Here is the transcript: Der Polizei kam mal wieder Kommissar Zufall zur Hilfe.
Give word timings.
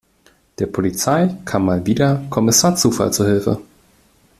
Der 0.57 0.65
Polizei 0.65 1.27
kam 1.45 1.65
mal 1.65 1.85
wieder 1.85 2.23
Kommissar 2.31 2.75
Zufall 2.75 3.13
zur 3.13 3.27
Hilfe. 3.27 3.61